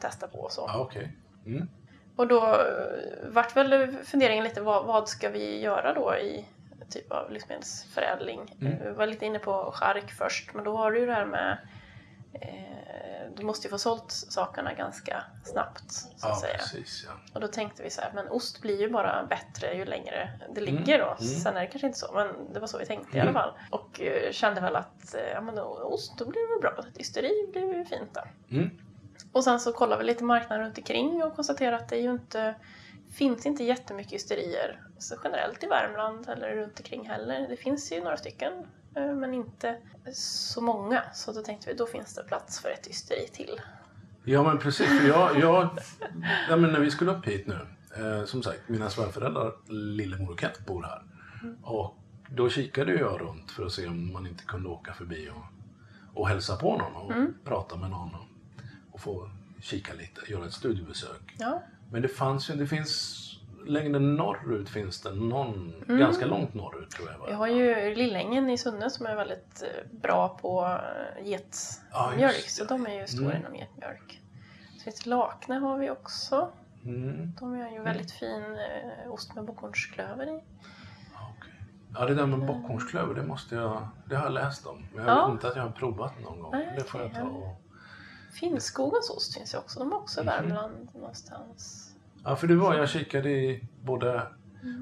[0.00, 0.38] testa på.
[0.38, 0.64] Och så.
[0.68, 1.16] Ja, okej.
[1.46, 1.68] Mm.
[2.16, 6.44] Och då eh, vart väl funderingen lite vad, vad ska vi göra då i
[6.90, 8.56] typ av livsmedelsförädling?
[8.60, 8.78] Mm.
[8.84, 11.58] Vi var lite inne på chark först men då har du ju det här med
[12.32, 16.58] eh, du måste ju få sålt sakerna ganska snabbt så att Ja, säga.
[16.58, 17.04] precis.
[17.08, 17.12] Ja.
[17.34, 20.60] Och då tänkte vi så här, men ost blir ju bara bättre ju längre det
[20.60, 21.04] Mm, ligger då.
[21.04, 21.16] mm.
[21.18, 23.36] Sen är det kanske inte så, men det var så vi tänkte i Mm.
[23.36, 23.54] alla fall.
[23.70, 26.84] Och eh, kände väl att eh, ja, men då, ost, då blir det väl bra.
[27.00, 28.20] Ysteri blir ju fint då.
[28.56, 28.70] Mm.
[29.32, 32.54] Och sen så kollade vi lite marknaden runt omkring och konstaterade att det ju inte
[33.12, 37.48] finns inte jättemycket ysterier så generellt i Värmland eller runt omkring heller.
[37.48, 38.52] Det finns ju några stycken
[38.94, 39.76] eh, men inte
[40.12, 41.02] så många.
[41.14, 43.60] Så då tänkte vi då finns det plats för ett ysteri till.
[44.24, 45.78] Ja men precis, för jag, jag
[46.48, 47.58] ja, men när vi skulle upp hit nu,
[47.96, 51.02] eh, som sagt, mina svärföräldrar, lillemor och Kent bor här.
[51.62, 51.96] Och
[52.28, 55.44] då kikade jag runt för att se om man inte kunde åka förbi och,
[56.20, 57.12] och hälsa på någon och
[57.44, 58.26] prata med någon och,
[58.92, 61.34] och få kika lite, göra ett studiebesök.
[61.38, 63.23] Ja, Men det fanns ju, det finns
[63.66, 67.26] längre norrut finns det någon, ganska långt norrut tror jag.
[67.26, 71.38] Vi har ju Lillängen i Sunne som är väldigt eh, bra på eh, Ja,
[72.10, 72.34] getmjölk.
[72.36, 73.40] just så de är ju stora Mm.
[73.40, 74.20] inom getmjölk.
[74.78, 76.52] Så finns Lakne har vi också.
[76.84, 77.32] Mm.
[77.40, 78.42] De gör ju väldigt fin
[79.04, 80.42] eh, ost med bockhornsklöver i.
[81.14, 81.52] Ja, okej.
[81.94, 84.86] Ja, det där med bockhornsklöver, det måste jag, det har jag läst om.
[84.94, 85.26] Men jag Ja.
[85.26, 86.50] vet inte att jag har provat någon gång.
[86.52, 87.60] Nej, det får jag ta och...
[88.40, 89.78] Finnskogens ost finns ju också.
[89.78, 90.32] De är också i Mhm.
[90.34, 91.83] Värmland någonstans.
[92.24, 94.26] Ja, för det var, jag kikade i både,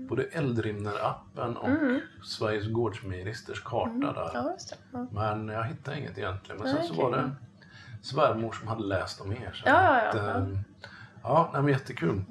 [0.08, 2.00] både Eldrimner-appen och Mm.
[2.24, 4.30] Sveriges Gårdsmejeristers karta där.
[4.34, 4.56] Ja.
[4.92, 5.06] Ja.
[5.12, 6.62] Men jag hittade inget egentligen.
[6.62, 7.04] Men Nej, sen så okej.
[7.04, 7.30] var det
[8.02, 9.50] svärmor som hade läst om er.
[9.54, 10.48] Så Ja, ja, ja, att,
[11.22, 11.50] ja.
[11.52, 12.24] ja men jättekul.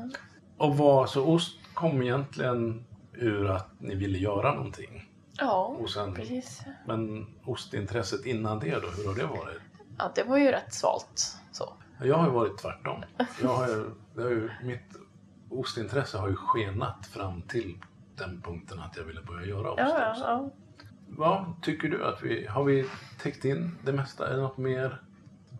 [0.57, 5.07] Och vad, så ost kom egentligen ur att ni ville göra någonting.
[5.37, 6.61] Ja, Och sen, precis.
[6.85, 9.61] men ostintresset innan det då, hur har det varit?
[9.97, 11.73] Ja, det var ju rätt svalt så.
[12.03, 13.03] Jag har ju varit tvärtom.
[13.41, 14.97] Jag har ju, det har ju, mitt
[15.49, 17.77] ostintresse har ju skenat fram till
[18.15, 20.49] den punkten att jag ville börja göra ost Ja, ja, ja.
[21.07, 22.85] Vad tycker du att vi, har vi
[23.21, 24.27] täckt in det mesta?
[24.27, 25.01] Är det något mer?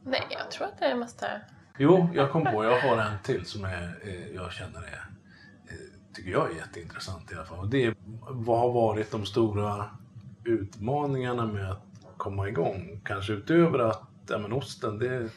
[0.03, 1.41] Nej, jag tror att det är det.
[1.77, 5.05] Jo, jag kom på, jag har en till som är, eh, jag känner är,
[5.67, 5.75] eh,
[6.13, 7.59] tycker jag är jätteintressant i alla fall.
[7.59, 7.95] Och det är,
[8.29, 9.85] vad har varit de stora
[10.43, 11.85] utmaningarna med att
[12.17, 13.01] komma igång?
[13.05, 15.29] Kanske utöver att ja, men osten, det,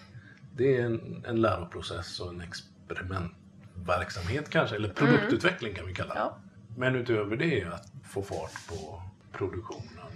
[0.57, 6.21] det är en, en läroprocess och en experimentverksamhet kanske, eller produktutveckling kan vi kalla det.
[6.21, 6.37] Ja.
[6.77, 10.07] Men utöver det att få fart på produktionen.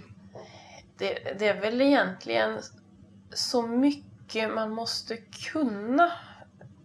[0.97, 2.59] Det, det är väl egentligen
[3.33, 6.05] så mycket man måste kunna.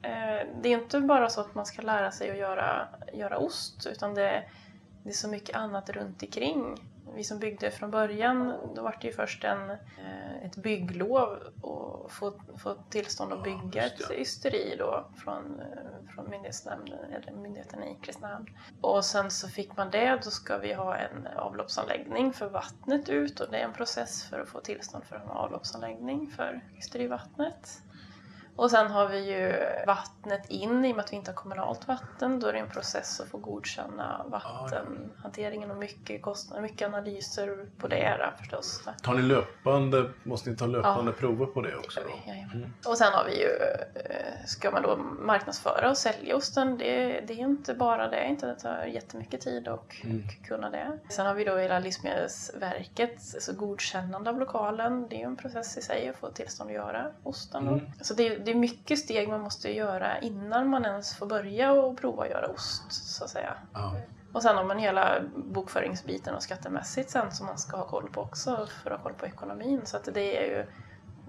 [0.02, 3.86] Eh, Det är inte bara så att man ska lära sig att göra, göra ost
[3.86, 4.44] utan det,
[5.02, 6.90] det är så mycket annat runt omkring.
[7.14, 12.12] Vi som byggde från början, då var det ju först en, eh, ett bygglov och
[12.12, 17.32] få, få tillstånd att Ja, bygga just ett ysteri då från, eh, från myndighetsnämnden, eller
[17.32, 18.46] myndigheten i Kristinehamn.
[18.80, 23.40] Och sen så fick man det, då ska vi ha en avloppsanläggning för vattnet ut
[23.40, 27.82] och det är en process för att få tillstånd för en avloppsanläggning för ysterivattnet.
[28.56, 29.52] Och sen har vi ju
[29.86, 32.70] vattnet in, i och med att vi inte har kommunalt vatten, då är det en
[32.70, 38.88] process att få godkänna vattenhanteringen och mycket kostnader, mycket analyser på det då, förstås.
[39.02, 42.00] Tar ni löpande, måste ni ta löpande prover på det också?
[42.00, 42.30] Då?
[42.30, 42.74] Jajamän.
[42.86, 47.32] Och sen har vi ju, eh, ska man då marknadsföra och sälja osten, det, det
[47.32, 50.98] är inte bara det, inte det tar jättemycket tid och, och kunna det.
[51.08, 55.78] Sen har vi då hela Livsmedelsverket, så godkännande av lokalen, det är ju en process
[55.78, 57.64] i sig att få tillstånd att göra osten.
[57.64, 57.80] Då.
[58.00, 61.98] Så det, det är mycket steg man måste göra innan man ens får börja och
[61.98, 63.54] prova att göra ost, så att säga.
[63.72, 63.96] Ja.
[64.32, 68.20] Och sen har man hela bokföringsbiten och skattemässigt sen som man ska ha koll på
[68.20, 69.80] också för att ha koll på ekonomin.
[69.84, 70.66] Så att det är ju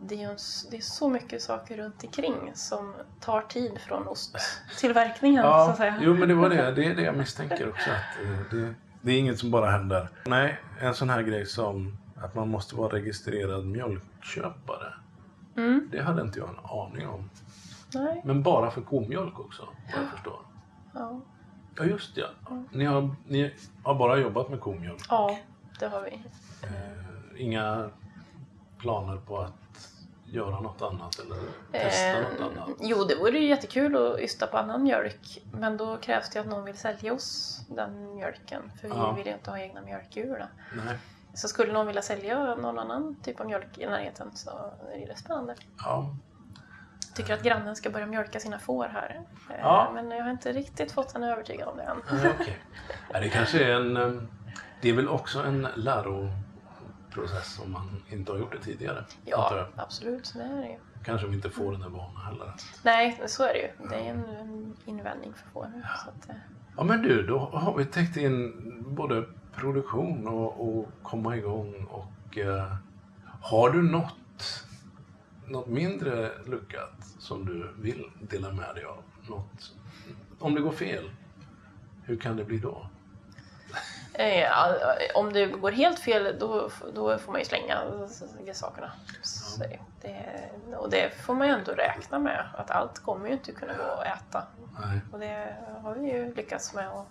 [0.02, 0.38] det är, en,
[0.72, 5.76] det är så mycket saker runt omkring som tar tid från osttillverkningen så att Ja,
[5.78, 6.00] säga.
[6.02, 6.72] jo men det var det.
[6.72, 7.90] Det är det jag misstänker också.
[7.90, 10.10] Att eh, det, det är inget som bara händer.
[10.26, 14.94] Nej, en sån här grej som att man måste vara registrerad mjölkköpare.
[15.58, 15.90] Mm.
[15.92, 17.30] Det hade inte jag en aning om.
[17.94, 20.40] Nej, Men bara för komjölk också, vad jag förstår.
[20.94, 21.22] ja.
[21.78, 22.28] Ja, just ja.
[22.72, 25.02] Ni har, ni har bara jobbat med komjölk.
[25.10, 25.38] ja,
[25.80, 26.14] det har vi.
[26.64, 27.90] Eh, inga
[28.78, 29.54] planer på att
[30.26, 31.38] göra något annat eller
[31.72, 32.70] testa Eh, något annat?
[32.80, 35.44] jo, det vore ju jättekul att ysta på annan mjölk.
[35.52, 38.72] Men då krävs det att någon vill sälja oss den mjölken.
[38.82, 39.12] För vi Ja.
[39.12, 40.40] vill ju inte ha egna mjölkdjur.
[40.40, 40.46] Då.
[40.86, 40.98] Nej.
[41.36, 44.50] Så skulle någon vilja sälja någon annan typ av mjölk i närheten så
[44.94, 45.56] är det spännande.
[45.78, 46.16] Ja.
[47.16, 49.22] Tycker att grannen ska börja mjölka sina får här.
[49.50, 49.92] Eh, Ja.
[49.94, 51.98] Men jag har inte riktigt fått en övertygad om det än.
[52.24, 52.46] Ja.
[53.14, 53.98] Ja, det kanske är en...
[53.98, 54.22] eh,
[54.82, 59.06] Det är väl också en läroprocess om man inte har gjort det tidigare.
[59.26, 60.34] Ja, absolut.
[60.36, 60.78] Det är det ju.
[61.04, 62.54] Kanske vi inte får den där vanan heller.
[62.84, 63.90] Nej, så är det ju.
[63.90, 65.72] Det är en, invändning för får.
[66.04, 66.36] Så att, eh,
[66.78, 68.54] Ja men du, då har vi täckt in
[68.96, 69.24] både
[69.58, 72.74] produktion och, och komma igång och eh,
[73.42, 74.66] har du något,
[75.48, 79.04] något mindre lyckat som du vill dela med dig av?
[79.30, 79.74] Något,
[80.40, 81.12] om det går fel,
[82.04, 82.90] hur kan det bli då?
[84.14, 84.76] eh, ja,
[85.16, 87.82] om det går helt fel, då, då får man ju slänga
[88.54, 88.92] sakerna.
[89.22, 89.80] Så det.
[90.78, 92.46] Och det får man ju ändå räkna med.
[92.54, 94.44] Att allt kommer ju inte kunna gå att äta.
[94.80, 95.00] Nej.
[95.12, 97.08] Och det har vi ju lyckats med att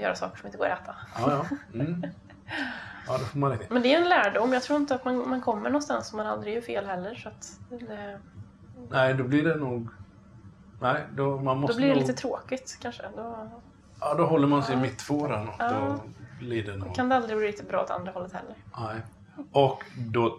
[0.00, 0.94] göra saker som inte går att äta.
[1.18, 1.56] Ja, ja.
[1.74, 2.06] Mm.
[3.06, 3.66] Ja, då får man räkna.
[3.70, 4.52] Men det är en lärdom.
[4.52, 7.14] Jag tror inte att man, man kommer någonstans om man aldrig gör fel heller.
[7.14, 8.20] Så att det,
[8.90, 9.88] Nej, då blir det nog...
[10.80, 12.02] Nej, då, man måste då blir det nog...
[12.02, 13.02] lite tråkigt kanske.
[13.16, 13.48] Då
[14.00, 15.70] Ja, då håller man sig i mittfåran och Ja.
[15.72, 16.00] då
[16.38, 16.94] blir det nog...
[16.94, 18.54] kan det aldrig bli riktigt bra åt andra hållet heller.
[18.78, 19.00] Nej.
[19.52, 20.38] Och då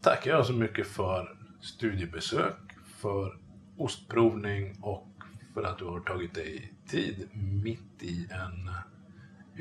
[0.00, 2.56] tackar jag så mycket för studiebesök,
[2.96, 3.38] för
[3.78, 5.06] ostprovning och
[5.54, 7.28] för att du har tagit dig tid
[7.62, 8.70] mitt i en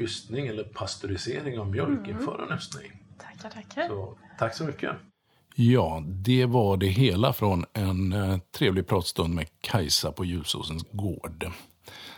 [0.03, 2.91] ystning eller pasteurisering av mjölk inför en ystning.
[3.17, 3.87] Tackar, tackar.
[3.87, 4.91] Så tack så mycket.
[5.55, 11.51] Ja, det var det hela från en eh, trevlig pratstund med Kajsa på Ljusåsens gård.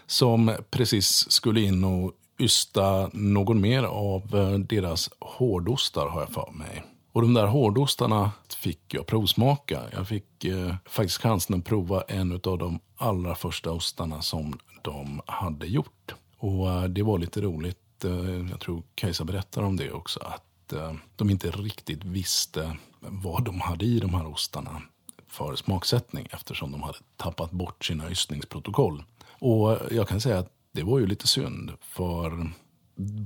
[0.05, 6.51] Som precis skulle in och ysta någon mer av eh, deras hårdostar har jag för
[6.51, 6.84] mig.
[7.12, 9.82] Och de där hårdostarna fick jag provsmaka.
[9.91, 15.21] Jag fick eh, faktiskt chansen att prova en av de allra första ostarna som de
[15.26, 16.15] hade gjort.
[16.38, 20.74] Och eh, det var lite roligt, eh, jag tror Kajsa berättar om det också, att
[20.74, 24.82] eh, de inte riktigt visste vad de hade i de här ostarna
[25.28, 29.04] för smaksättning eftersom de hade tappat bort sina ystningsprotokoll.
[29.39, 32.52] Och jag kan säga att det var ju lite synd för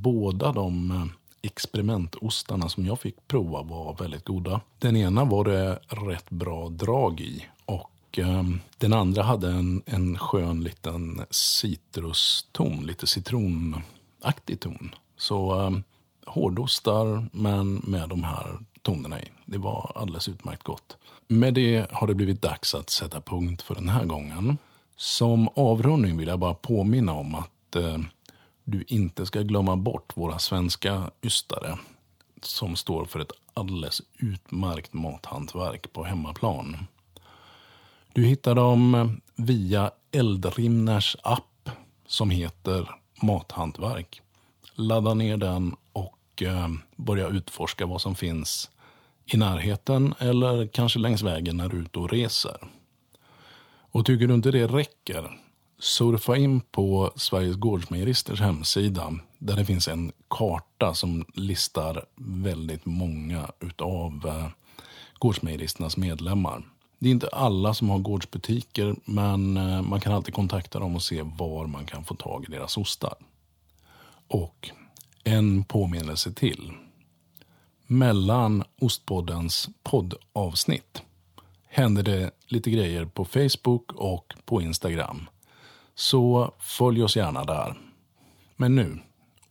[0.01, 1.05] båda de eh,
[1.45, 4.61] experimentostarna som jag fick prova var väldigt goda.
[4.79, 10.17] Den ena var det rätt bra drag i och ehm, den andra hade en, en
[10.17, 14.95] skön liten citruston, lite citronaktig ton.
[15.17, 15.83] Så ehm,
[16.25, 19.25] hårdostar men med de här tonerna i.
[19.45, 20.97] Det var alldeles utmärkt gott.
[21.27, 24.57] Med det har det blivit dags att sätta punkt för den här gången.
[24.95, 27.97] Som avrundning vill jag bara påminna om att eh,
[28.65, 31.77] du inte ska glömma bort våra svenska ystare
[32.41, 36.77] som står för ett alldeles utmärkt mathantverk på hemmaplan.
[38.13, 41.69] Du hittar dem via Eldrimners app
[42.07, 42.89] som heter
[43.21, 44.21] Mathantverk.
[44.75, 48.69] Ladda ner den och eh, börja utforska vad som finns
[49.25, 52.57] i närheten eller kanske längs vägen när du är ute och reser.
[53.91, 55.39] Och tycker du inte det räcker,
[55.85, 63.51] surfa in på Sveriges Gårdsmejeristers hemsida där det finns en karta som listar väldigt många
[63.59, 64.47] utav eh,
[65.13, 66.63] gårdsmejeristernas medlemmar.
[66.99, 71.03] Det är inte alla som har gårdsbutiker, men eh, man kan alltid kontakta dem och
[71.03, 73.15] se var man kan få tag i deras ostar.
[74.27, 74.69] Och
[75.23, 76.71] en påminnelse till.
[77.87, 81.01] Mellan Ostpoddens poddavsnitt
[81.67, 85.27] händer det lite grejer på Facebook och på Instagram.
[85.95, 87.75] Så följ oss gärna där.
[88.55, 88.99] Men nu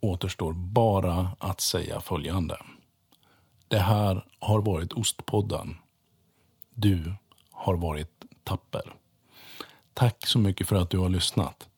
[0.01, 2.59] återstår bara att säga följande.
[3.69, 5.77] Det här har varit Ostpodden.
[6.75, 7.15] Du
[7.51, 8.95] har varit tapper.
[9.95, 11.69] Tack så mycket för att du har lyssnat.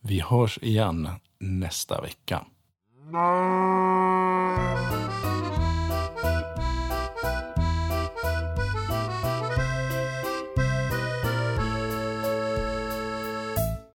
[0.00, 2.46] Vi hörs igen nästa vecka.